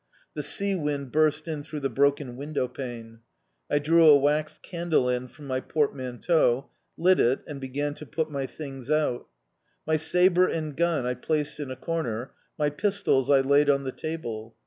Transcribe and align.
The 0.33 0.41
sea 0.41 0.73
wind 0.73 1.11
burst 1.11 1.47
in 1.47 1.61
through 1.61 1.81
the 1.81 1.87
broken 1.89 2.35
window 2.35 2.67
pane. 2.67 3.19
I 3.69 3.77
drew 3.77 4.07
a 4.07 4.17
wax 4.17 4.57
candle 4.57 5.07
end 5.07 5.29
from 5.31 5.45
my 5.45 5.59
portmanteau, 5.59 6.71
lit 6.97 7.19
it, 7.19 7.41
and 7.45 7.61
began 7.61 7.93
to 7.93 8.07
put 8.07 8.31
my 8.31 8.47
things 8.47 8.89
out. 8.89 9.27
My 9.85 9.97
sabre 9.97 10.47
and 10.47 10.75
gun 10.75 11.05
I 11.05 11.13
placed 11.13 11.59
in 11.59 11.69
a 11.69 11.75
corner, 11.75 12.31
my 12.57 12.71
pistols 12.71 13.29
I 13.29 13.41
laid 13.41 13.69
on 13.69 13.83
the 13.83 13.91
table. 13.91 14.55